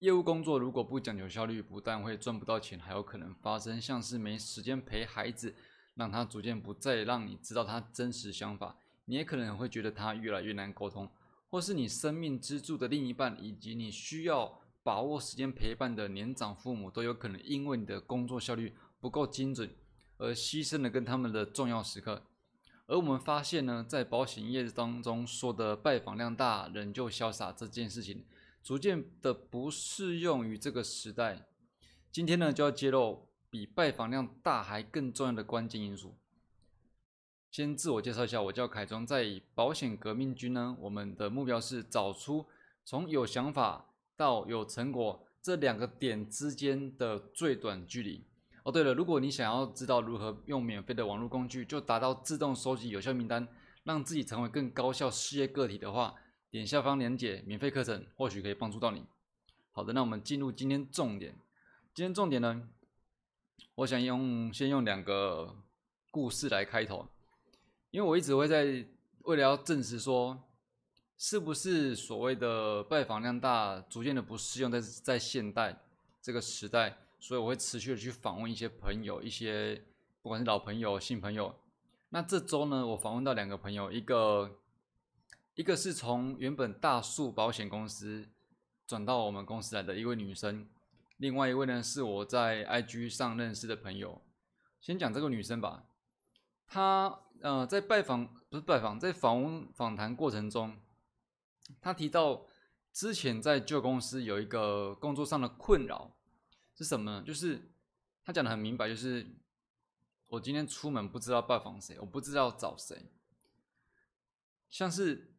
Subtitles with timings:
[0.00, 5.56] 业务工作如果不讲求效率，不但会赚不到钱，还有可能发生像是没时间陪孩子，
[5.94, 8.76] 让他逐渐不再让你知道他真实想法，
[9.06, 11.10] 你也可能会觉得他越来越难沟通，
[11.50, 19.68] 或是你生命支柱的另一半，以及你需要把握时间陪伴的年长父母，都有可能因为你的工作效率不够精准，
[20.18, 22.22] 而牺牲了跟他们的重要时刻。
[22.86, 28.24] 而我们发现呢，在保险业当中说的拜访量大，人就潇洒这件事情。
[28.68, 31.48] 逐渐的不适用于这个时代。
[32.12, 36.18] 今天呢，就要揭露比拜访量大还更重要的关键因素。
[37.50, 42.44] 先自我介绍一下，我叫凯庄，在保险革命军呢，我们的目标是找出
[42.84, 48.26] 从有想法到有成果这两个点之间的最短距离。
[48.64, 53.48] 哦，对了，如果你想要知道如何用免费的网络工具就达到自动收集有效名单，
[53.84, 56.14] 让自己成为更高效事业个体的话，
[56.50, 59.04] 点下方链接，免费课程或许可以帮助到你。
[59.72, 61.36] 好的，那我们进入今天重点。
[61.94, 62.68] 今天重点呢，
[63.74, 65.54] 我想用先用两个
[66.10, 67.06] 故事来开头，
[67.90, 68.86] 因为我一直会在
[69.22, 70.42] 为了要证实说，
[71.18, 75.78] 是不是所谓的拜访量大，逐渐的不适用在在现代
[76.22, 79.84] 这个时代，所以我会持续的去访问一些朋友，一些
[80.22, 81.54] 不管是老朋友、新朋友。
[82.08, 84.58] 那这周呢，我访问到两个朋友，一个。
[85.58, 88.28] 一个是从原本大树保险公司
[88.86, 90.68] 转到我们公司来的一位女生，
[91.16, 94.22] 另外一位呢是我在 IG 上认识的朋友。
[94.80, 95.88] 先讲这个女生吧，
[96.68, 100.78] 她呃在拜访不是拜访，在访问访谈过程中，
[101.80, 102.46] 她提到
[102.92, 106.14] 之前在旧公司有一个工作上的困扰
[106.76, 107.24] 是什么呢？
[107.26, 107.68] 就是
[108.24, 109.26] 她讲的很明白，就是
[110.28, 113.10] 我今天出门不知道拜访谁，我不知道找谁，
[114.70, 115.32] 像是。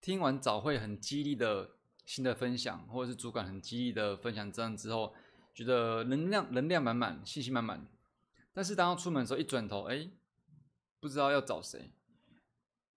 [0.00, 1.70] 听完早会很激励的
[2.06, 5.12] 新的分享，或者是主管很激励的分享，这样之后
[5.52, 7.86] 觉得能量能量满满，信心满满。
[8.52, 10.08] 但是当他出门的时候，一转头，哎，
[11.00, 11.90] 不知道要找谁。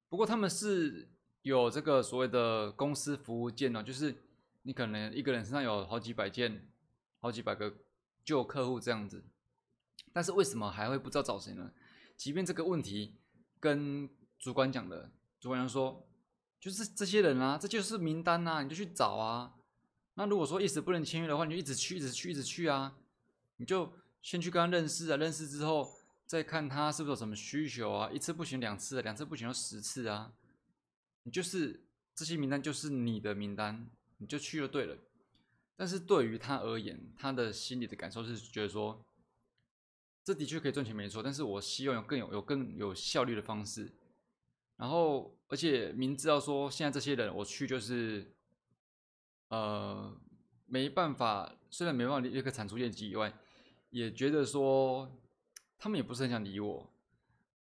[0.10, 1.10] 不过他们是
[1.42, 4.16] 有这个所谓的公司服务件哦，就是
[4.62, 6.70] 你可能一个人身上有好几百件、
[7.20, 7.74] 好几百个
[8.24, 9.24] 旧客户这样子。
[10.14, 11.72] 但是为什么还会不知道找谁呢？
[12.16, 13.16] 即便这个问题
[13.60, 16.08] 跟主管讲的，主管说。
[16.62, 19.56] 就是这些人啊，这就是名单呐，你就去找啊。
[20.14, 22.96] 那如果说一时不能签约的话，你就一直去，一直去，一直去啊。
[23.58, 23.92] 你就
[24.22, 25.92] 先去跟他认识啊，认识之后
[26.28, 28.12] 再看他是不是有什么需求啊。
[28.12, 30.32] 一次不行，两次，两次不行要十次啊。
[31.24, 31.84] 你就是
[32.14, 33.90] 这些名单就是你的名单，
[34.20, 34.96] 你就去就对了。
[35.76, 39.04] 但是对于他而言，他的心里的感受是觉得说，
[40.24, 43.92] 这的确可以赚钱没错，但是我希望有更有有更有效率的方式。
[44.82, 48.34] 然后，而且明知道说现在这些人我去就是，
[49.50, 50.12] 呃，
[50.66, 53.32] 没办法，虽然没办法立刻产出业绩以外，
[53.92, 55.16] 也觉得说
[55.78, 56.92] 他们也不是很想理我。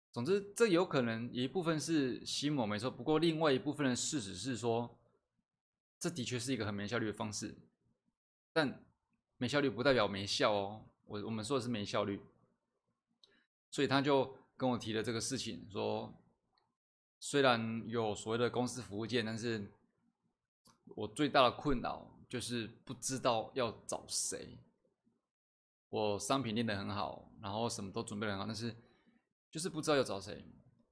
[0.10, 4.98] 总之，这有可能一部分是心魔没错，不过另外一部分的事实是说，
[6.00, 7.54] 这的确是一个很没效率的方式。
[8.54, 8.86] 但
[9.38, 12.22] 没效率不代表没效哦，我我们说的是没效率。
[13.70, 16.18] 所以他就跟我提了这个事情，说。
[17.24, 19.72] 虽然有所谓的公司服务件，但是
[20.96, 24.58] 我最大的困扰就是不知道要找谁。
[25.90, 28.76] 我商品练得很好，然后什么都准备很好，但是
[29.52, 30.44] 就是不知道要找谁。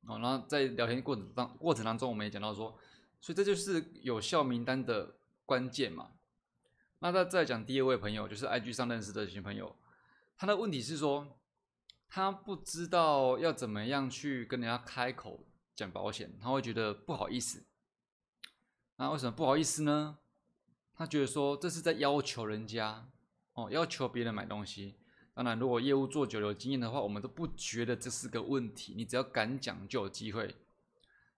[0.05, 2.77] 哦，然后在聊天过程当过程当中，我们也讲到说，
[3.19, 5.15] 所以这就是有效名单的
[5.47, 6.11] 关键嘛。
[6.99, 9.75] 那再再讲第二位朋友，就是 IG 上认识的新朋友，
[10.37, 11.39] 他的问题是说，
[12.07, 15.47] 他不知道要怎么样去跟人家开口。
[15.79, 17.63] 讲保险，他会觉得不好意思。
[18.97, 20.17] 那为什么不好意思呢？
[20.93, 23.09] 他觉得说这是在要求人家
[23.53, 24.95] 哦，要求别人买东西。
[25.33, 28.93] 当然，如果业务做久了有经验的话，我们都不觉得这是个问题。
[28.93, 30.53] 你只要敢讲就有机会。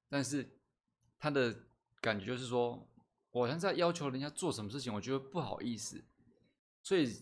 [0.10, 0.58] 但是
[1.20, 1.56] 他的
[2.00, 2.90] 感觉就是说，
[3.30, 6.04] 我好像在要求人家做什么事情，我觉得不好意思。
[6.82, 7.16] 所以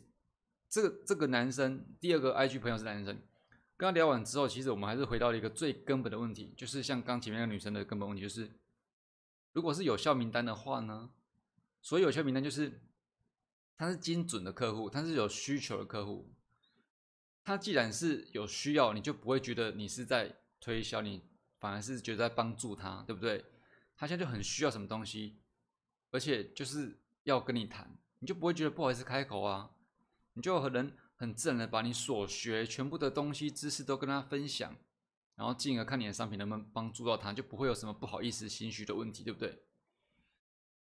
[0.70, 3.22] 这个这个男生，第二个 IG 朋友是男生。
[3.80, 8.52] 跟他聊完之后，其实我们还是回到了一个最根本的问题，就是像刚前面那个女生的根本问题，就是
[9.54, 11.12] 如果是有效名单的话呢？
[11.82, 12.82] 所以有效名单就是
[13.78, 16.30] 他是精准的客户，他是有需求的客户。
[17.46, 21.24] 他既然是有需要，你就不会觉得你是在推销，你
[21.58, 23.46] 反而是觉得在帮助他，对不对？
[23.96, 25.38] 他现在就很需要什么东西，
[26.12, 29.72] 而且就是要跟你谈，你就不会觉得不好意思开口啊，
[30.34, 30.98] 你就和人。
[31.20, 34.74] 很自然的把你所学全部的东西知识都跟他分享，
[35.36, 39.64] 然后进而看你的商品能不能帮助到他，就不会有什么不好意思、心虚的问题，对不对？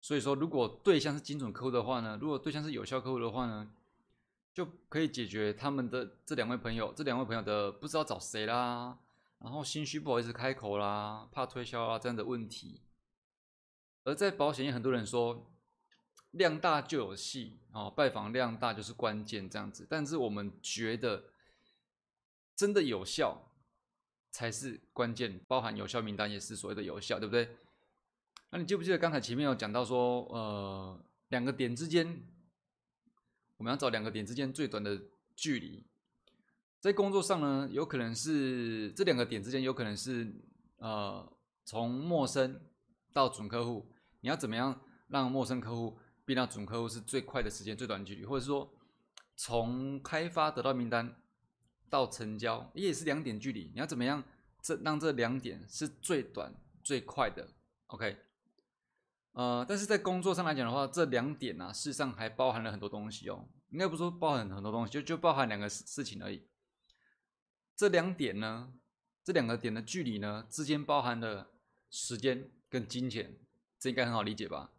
[0.00, 3.70] 所以说，如果对象是精准客户的话呢，如果对象是有效客户的话呢，
[4.54, 8.98] 就可以解决他们的这两位朋友，这两位朋友的不知道找谁啦，
[9.38, 12.80] 然后心虚不好意思开口啦，怕推销啊这样的问题。
[14.04, 15.50] 而在保险业，很多人说
[16.34, 21.24] 量大就有戏啊，拜访量大就是关键这样子，但是我们觉得
[22.54, 23.52] 真的有效
[24.30, 27.56] 才是关键，包含有效名单也是所谓的有效，对不对？
[28.50, 32.22] 那你记不记得刚才前面有讲到说，呃，两个点之间，
[33.56, 35.00] 我们要找两个点之间最短的
[35.34, 35.84] 距离。
[36.80, 40.32] 在工作上呢，有可能是这两个点之间有可能是，
[40.76, 41.32] 呃，
[41.64, 42.60] 从陌生
[43.12, 43.90] 到准客户，
[44.20, 48.72] 你要怎么样让陌生客户变到准客户是最快的时间、最短距离，或者说
[49.36, 51.16] 从开发得到名单
[51.90, 54.24] 到成交，也是两点距离，你要怎么样
[54.62, 57.48] 这让这两点是最短最快的
[57.88, 58.18] ？OK。
[59.32, 63.48] 呃，但是在工作上来讲的话，这两点呢，事实上还包含了很多东西哦。
[63.70, 66.46] 应该不说包含很多东西，就就包含两个事事情而已。
[67.74, 68.72] 这两点呢，
[69.24, 71.50] 这两个点的距离呢，之间包含了
[71.90, 73.36] 时间跟金钱，
[73.76, 74.70] 这应该很好理解吧？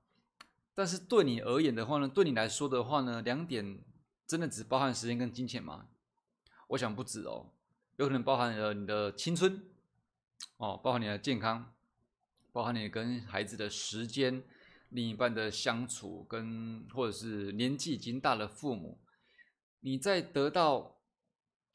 [0.75, 3.83] 但是对你而言的话呢，对你来说的话呢，两点
[4.27, 5.87] 真的只包含时间跟金钱吗？
[6.67, 7.51] 我想不止哦，
[7.95, 9.63] 有可能包含了你的青春，
[10.57, 11.71] 哦，包含你的健康。
[12.51, 14.41] 包含你跟孩子的时间，
[14.87, 18.97] 另一半的相处，跟或者是年纪已经大的父母，
[19.81, 20.95] 你在得到，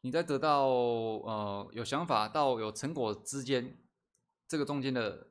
[0.00, 3.76] 你在得到呃有想法到有成果之间，
[4.48, 5.26] 这个中间的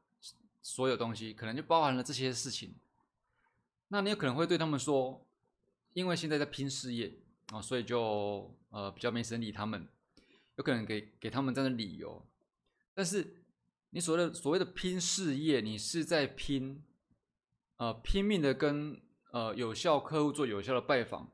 [0.62, 2.76] 所有东西，可能就包含了这些事情。
[3.90, 5.24] 那你有可能会对他们说，
[5.94, 7.14] 因为现在在拼事业
[7.52, 9.88] 啊，所以就呃比较没时间理他们，
[10.56, 12.26] 有可能给给他们这样的理由，
[12.96, 13.36] 但是。
[13.92, 16.84] 你所谓的所谓的拼事业，你是在拼，
[17.78, 19.02] 呃，拼命的跟
[19.32, 21.32] 呃有效客户做有效的拜访，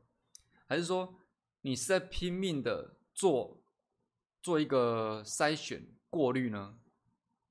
[0.66, 1.16] 还是说
[1.64, 3.62] 你是在拼命的做
[4.42, 6.80] 做一个筛选过滤呢？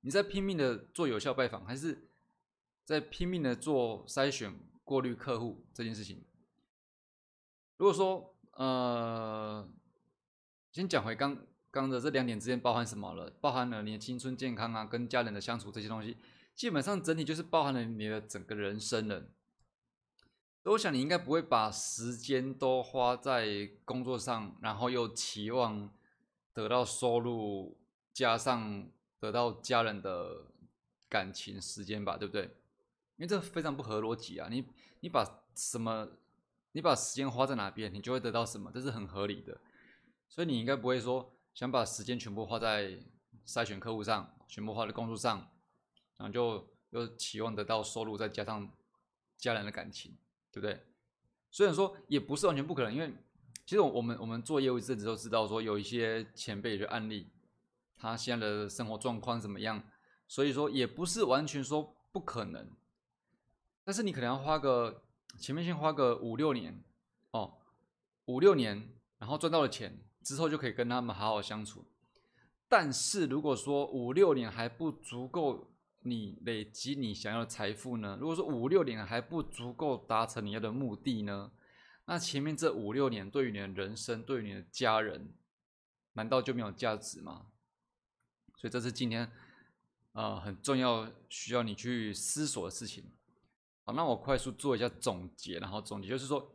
[0.01, 2.09] 你在拼命的做有效拜访，还是
[2.83, 6.23] 在拼命的做筛选过滤客户这件事情？
[7.77, 9.69] 如果说呃，
[10.71, 11.37] 先讲回刚。
[11.75, 13.29] 刚的这两点之间包含什么了？
[13.41, 16.17] 包含了你的青春、健康啊，跟家人的相处这些东西，
[16.55, 19.25] 基本上整体就是包含了你的整个人生了。
[20.63, 25.91] 我想你应该不会把时间都花在工作上，然后又期望
[26.53, 27.77] 得到收入，
[28.13, 28.89] 加上
[29.19, 30.45] 得到家人的
[31.09, 32.57] 感情时间吧，对不对？
[33.17, 34.49] 因为这非常不合逻辑啊！
[34.51, 34.65] 你
[35.01, 35.25] 你把
[35.55, 36.09] 什么，
[36.73, 39.61] 你把时间花在哪边，你就会得到什么，这是很合理的。
[40.29, 41.31] 所以你应该不会说。
[41.55, 42.99] 想把时间全部花在
[43.47, 45.39] 筛选客户上，全部花在工作上，
[46.17, 48.69] 然后就又期望得到收入，再加上
[49.39, 50.17] 家人的感情，
[50.51, 50.83] 对不对？
[51.53, 53.15] 虽然说也不是完全不可能，因为
[53.65, 57.31] 其实我们我们做业务一阵子都知道，说有一些前辈的案例，
[57.97, 59.81] 他现在的生活状况怎么样，
[60.27, 62.69] 所以说也不是完全说不可能。
[63.85, 65.03] 但是你可能要花个
[65.39, 66.83] 前面先花个五六年
[67.31, 67.55] 哦，
[68.27, 68.89] 五六年，
[69.19, 70.01] 然后赚到了钱。
[70.25, 71.85] 之后就可以跟他们好好相处，
[72.67, 75.71] 但是如果说五六年还不足够
[76.01, 78.17] 你累积你想要的财富呢？
[78.19, 81.53] 如果说五六年还不足够达成你要的目的呢？
[82.07, 85.35] 那前面这五六年对于你的人生，对于你的家人，
[86.15, 87.49] 难道就没有价值吗？
[88.57, 89.31] 所以这是今天
[90.13, 93.05] 呃很重要需要你去思索的事情。
[93.85, 96.51] 好，那我快速做一下总结，然后总结就是说。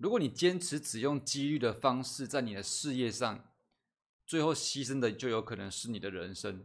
[0.00, 3.44] 如果你坚持只用机遇的方式在你的事业上，
[4.24, 6.64] 最后牺牲的就有可能是你的人生。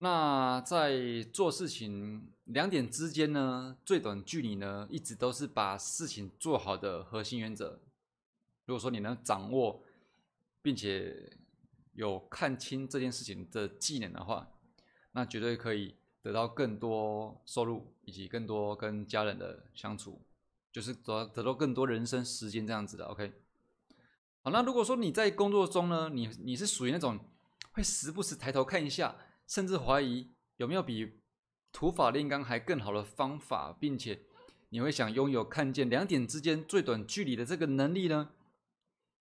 [0.00, 7.80] 那在做事情两点之间呢，最短距离呢，一直都是把事情做好的核心原则。
[8.66, 9.82] 如果说你能掌握，
[10.60, 11.38] 并且
[11.94, 14.46] 有看清这件事情的技能的话，
[15.12, 15.94] 那绝对可以
[16.28, 20.20] 得到更多收入以及更多跟家人的相处。
[20.70, 23.32] 就是得得到更多人生时间这样子的，OK。
[24.42, 27.18] 好，那如果说你在工作中呢，你你是属于那种
[27.72, 29.16] 会时不时抬头看一下，
[29.46, 31.14] 甚至怀疑有没有比
[31.72, 34.20] 土法炼钢还更好的方法，并且
[34.68, 38.28] 你会想拥有看见两点之间最短距离的这个能力呢？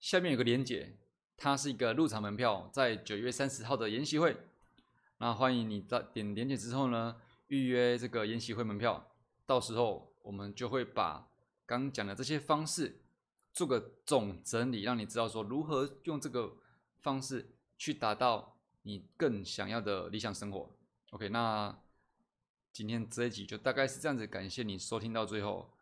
[0.02, 0.98] 下面有个连结，
[1.38, 4.36] 它是一个入场门票，在九月三十号的研习会，
[5.20, 7.16] 那欢迎你在点连结之后呢，
[7.48, 9.12] 预约这个研习会门票，
[9.46, 11.28] 到时候我们就会把。
[11.66, 13.02] 刚讲的这些方式，
[13.52, 16.56] 做个总整理，让你知道说如何用这个
[17.00, 17.46] 方式
[17.78, 20.70] 去达到你更想要的理想生活。
[21.10, 21.78] OK，那
[22.72, 25.74] 今天这一集就大概是这样子，感谢你收听到最后。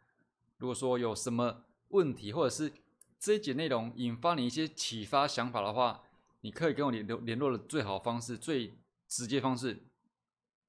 [0.57, 2.73] 如果说有什么问题，或者是
[3.19, 6.01] 这一节内容引发你一些启发想法的话，
[6.41, 8.73] 你可以跟我联联联络的最好方式、最
[9.07, 9.87] 直接方式，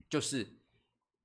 [0.08, 0.58] 就是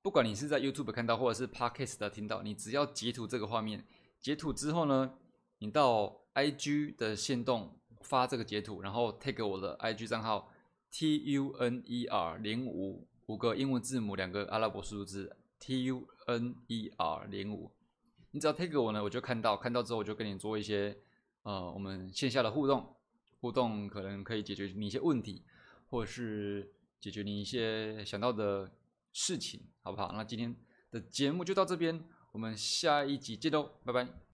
[0.01, 3.85] 不管你是在 YouTube 看到，或者是 Podcast 的听到，你只要截图这个画面，
[4.19, 5.17] 截图之后呢，
[5.59, 10.51] 你到 IG 的线动发这个截图，然后 take 我的 IG 账号
[10.91, 17.71] TUNER 零五五个英文字母，两个阿拉伯数字 TUNER 零五，
[18.31, 20.97] 你只要 take 我呢，我就看到，看到之后我就跟你做一些
[21.43, 22.95] 呃我们线下的互动。
[23.39, 25.43] 互动可能可以解决你一些问题，
[25.89, 26.71] 或者是
[27.01, 28.71] 解决你一些想到的
[29.11, 30.13] 事情，好不好？
[30.13, 30.55] 那今天
[30.91, 34.30] 的节目就到这边，我们下一集见喽，拜拜。